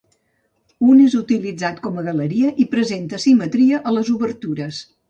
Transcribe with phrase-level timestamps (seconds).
[0.93, 4.87] Un és utilitzat com a galeria i presenta simetria a les obertures.